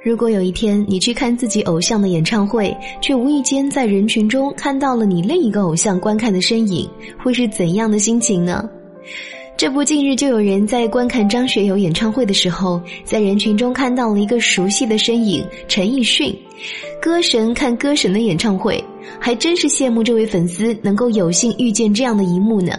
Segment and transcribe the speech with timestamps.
[0.00, 6.88] 如果有一天你去看自己偶像的演唱会，却无意间在人群中看到了你另一个偶像观看的身影，
[7.18, 8.68] 会是怎样的心情呢？
[9.56, 16.32] 这不，近日就有人在观看张学友演唱会的时候，在人群中看到了一个熟悉的身影——陈奕迅。
[17.02, 18.82] 歌神看歌神的演唱会，
[19.18, 22.72] 还真是羡慕这位粉丝能够有幸遇见这样的一幕呢。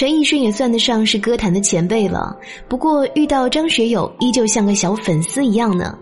[0.00, 2.34] 陈奕迅也算得上是歌坛的前辈了，
[2.66, 5.94] 不过遇到张学友依旧像个小粉丝一样呢。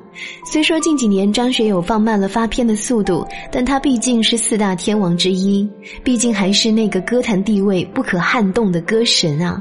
[0.46, 5.68] 虽说近几年张学友放慢了发片的速度，但他毕竟是四大天王之一，
[6.04, 9.60] 毕竟还是那个歌坛地位不可撼动的歌神啊。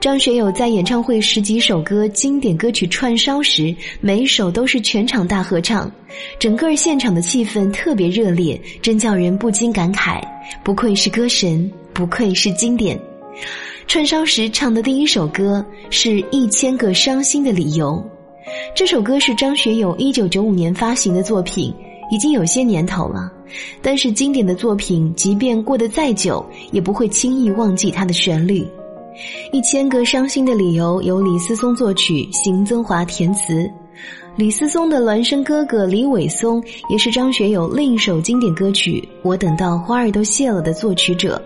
[0.00, 5.92] 张学友在演唱会十几首歌经典歌曲串烧时，每一首都是全场大合唱，
[6.38, 10.22] 整个现场的气氛特别热烈，真叫人不禁感慨：
[10.64, 12.98] 不愧是歌神，不愧是经典。
[13.86, 18.02] 串烧时唱的第一首歌是《一千个伤心的理由》，
[18.74, 21.74] 这首歌是张学友一九九五年发行的作品，
[22.10, 23.30] 已经有些年头了。
[23.82, 28.62] 但是经典的作品，即便过得再久，也不会轻易忘记它的旋律。
[29.52, 33.70] 《一千个伤心的理由》由李思松作曲，邢增华填词。
[34.36, 41.40] 李思松的孪生哥哥李伟松也是张学友另一首经典歌曲《我等到花儿都谢了》的作曲者。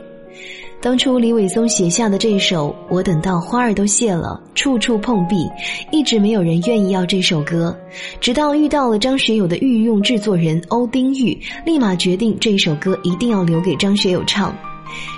[0.80, 5.48] 当初李伟松写下的这首《我等到花儿都谢了》，处处碰壁，
[5.90, 7.76] 一直没有人愿意要这首歌。
[8.20, 14.54] 直到遇到了张学友的御用制作人欧丁玉，立马决定这首歌一定要留给张学友唱。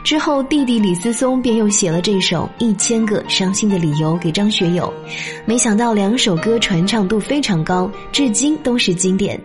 [0.03, 4.91] 之后，弟弟李思松便又写了这首《一千个伤心的理由》给张学友。
[5.45, 9.39] 没想到两首歌传唱度非常高，至今都是经典。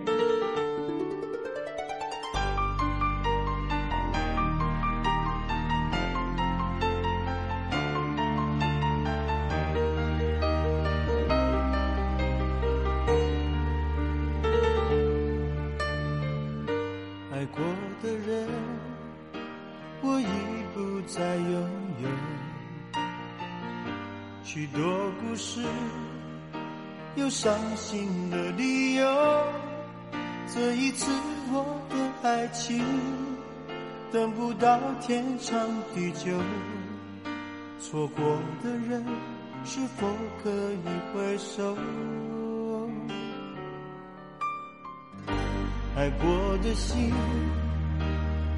[21.05, 21.69] 再拥
[22.01, 22.09] 有
[24.43, 24.81] 许多
[25.19, 25.61] 故事
[27.15, 29.05] 有伤心的理由，
[30.53, 31.11] 这一次
[31.51, 32.83] 我的爱情
[34.11, 35.59] 等不到天长
[35.93, 36.31] 地久，
[37.79, 39.05] 错过的人
[39.65, 40.07] 是否
[40.43, 41.77] 可以回首？
[45.95, 47.13] 爱过的心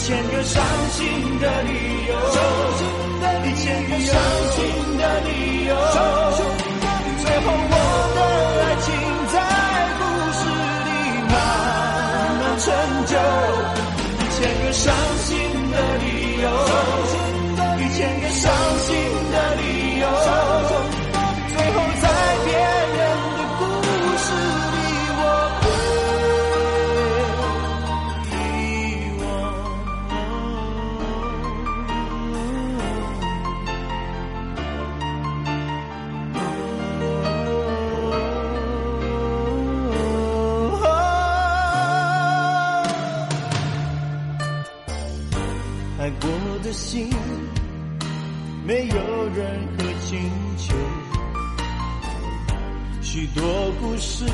[0.00, 1.04] 一千个伤心
[1.40, 1.72] 的理
[2.08, 2.12] 由，
[3.44, 4.16] 一千个伤
[4.52, 4.56] 心
[4.96, 5.28] 的理
[5.66, 5.76] 由，
[7.20, 7.74] 最后我
[8.16, 8.18] 的
[8.64, 8.88] 爱情
[9.30, 9.34] 在
[10.00, 10.02] 故
[10.32, 10.40] 事
[10.86, 10.88] 里
[11.28, 11.32] 慢
[12.40, 12.42] 慢。
[12.58, 12.64] 成
[13.04, 13.12] 就。
[14.16, 14.82] 一千个伤
[15.18, 15.28] 心
[15.70, 16.04] 的理
[16.40, 16.48] 由，
[17.78, 18.50] 一千个伤
[53.12, 53.42] 许多
[53.80, 54.24] 故事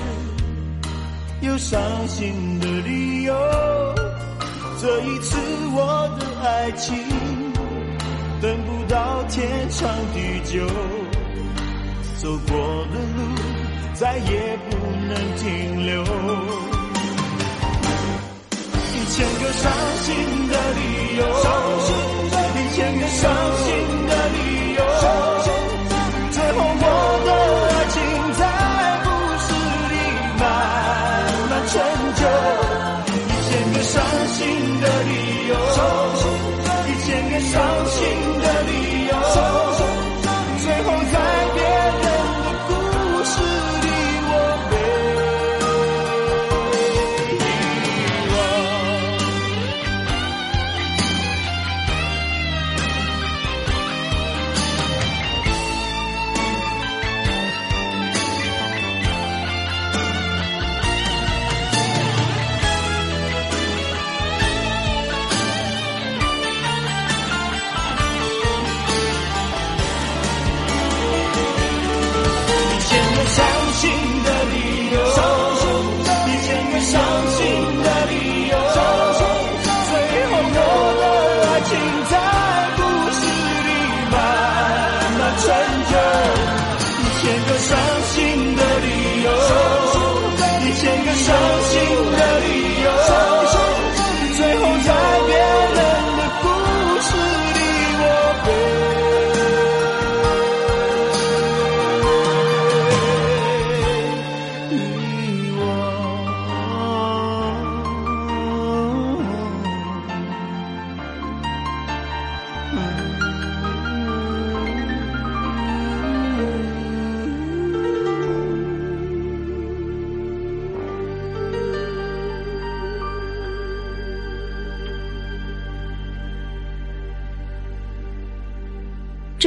[1.41, 3.35] 有伤心的理由。
[4.79, 5.39] 这一次
[5.73, 6.95] 我的爱情
[8.43, 10.67] 等不到天长地久，
[12.19, 13.35] 走过的路
[13.95, 14.77] 再也不
[15.09, 16.03] 能停留。
[18.93, 20.15] 一千个伤心
[20.49, 21.25] 的理由，
[22.53, 23.25] 一千个伤
[23.57, 23.73] 心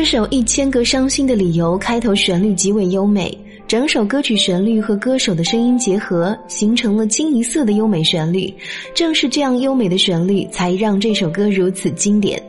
[0.09, 3.31] 首《一千个伤心的理由》开头旋律极为优美，
[3.67, 8.51] 整首歌曲旋律和歌手的声音结合，形成了清一色的优美旋律。
[8.95, 12.41] 正是这样优美的旋律，才让这首歌如此经典。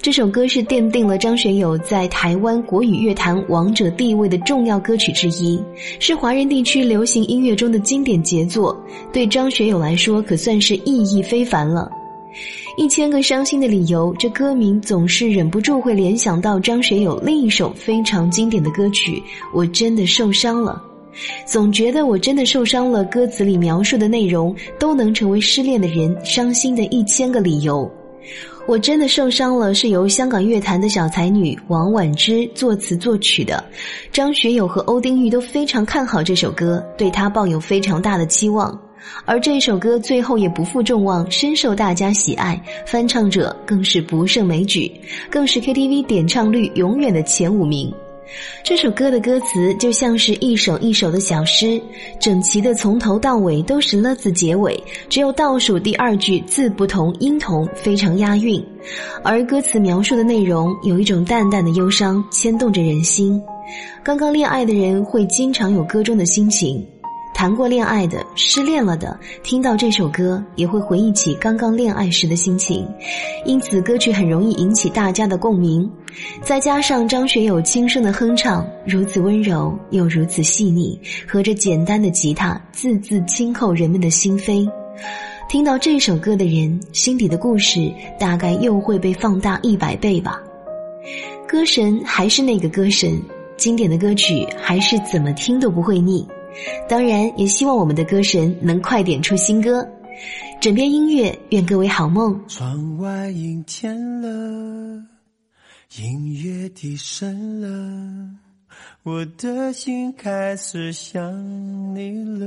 [0.00, 5.62] 这首歌是奠定了张学友在台湾国语乐坛王者地位的重要歌曲之一，
[6.00, 8.74] 是华人地区流行音乐中的经典杰作。
[9.12, 11.86] 对张学友来说，可算是意义非凡了。
[12.76, 19.12] 一千个伤心的理由，这歌名总是忍不住会联想到张学友另一首非常经典的歌曲
[19.52, 20.82] 《我真的受伤了》，
[21.50, 23.04] 总觉得我真的受伤了。
[23.04, 27.90] 歌词里描述的内容都能成为失恋的人伤心的一千个理由。
[28.66, 33.62] 我真的受伤了，是由香港乐坛的小才女王婉之作词作曲的。
[34.10, 38.76] 张学友和欧丁玉都非常看好这首歌，对他抱有非常大的期望。
[39.24, 44.90] 而这首歌最后也不负众望，深受大家喜爱，翻唱者更是不胜枚举，
[45.30, 47.92] 更是 KTV 点唱率永远的前五名。
[48.64, 51.80] 这首歌的歌词就像是一首一首的小诗，
[52.18, 58.64] 整齐的从头到尾都是了字结尾，只有倒数第二句字不同音同，非常押韵。
[59.22, 63.40] 而歌词描述的内容有一种淡淡的忧伤，牵动着人心。
[64.02, 66.84] 刚刚恋爱的人会经常有歌中的心情。
[67.34, 72.88] 谈过恋爱的、失恋了的，听到这首歌也会回忆起刚刚恋爱时的心情，
[73.44, 75.90] 因此歌曲很容易引起大家的共鸣。
[76.42, 84.66] 再加上张学友轻声的哼唱，如此温柔又如此细腻，和着简单的吉他，字字轻扣人们的心扉。
[85.48, 90.40] 听到这首歌的人，心底的故事大概又会被放大一百倍吧。
[91.48, 93.20] 歌神还是那个歌神，
[93.56, 96.26] 经典的歌曲还是怎么听都不会腻。
[96.88, 99.86] 当然，也希望我们的歌神能快点出新歌。
[100.60, 102.40] 枕边音乐，愿各位好梦。
[102.48, 105.02] 窗外阴天了，
[105.98, 108.30] 音乐低声了，
[109.02, 112.46] 我的心开始想你了。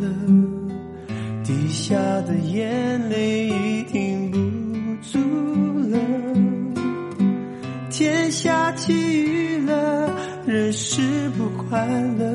[0.00, 0.08] 了，
[1.44, 4.36] 滴下的眼泪已停不
[5.12, 5.18] 住
[5.88, 5.98] 了。
[7.90, 10.10] 天下起雨了，
[10.46, 11.48] 人是不。
[11.68, 11.86] 快
[12.18, 12.26] 乐，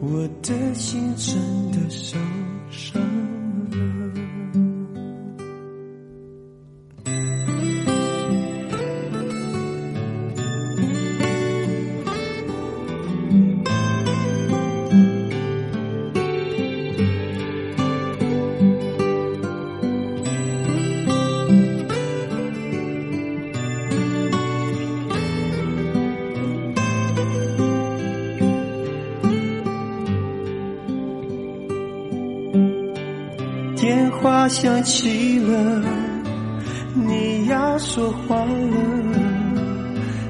[0.00, 1.38] 我的心真
[33.84, 35.82] 电话响起了，
[36.94, 38.76] 你要说话了，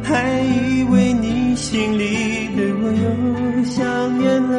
[0.03, 4.59] 还以为你心里对我又想念了，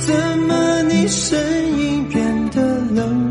[0.00, 0.12] 怎
[0.48, 1.38] 么你声
[1.78, 3.27] 音变得冷？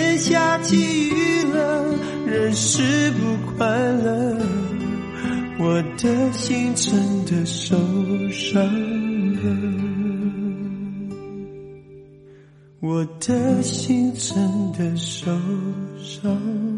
[0.00, 1.84] 天下起雨了，
[2.24, 4.34] 人是不快乐，
[5.58, 7.76] 我的心真的受
[8.30, 8.62] 伤
[9.34, 9.42] 了。
[12.80, 15.30] 我的心真的受
[15.98, 16.69] 伤。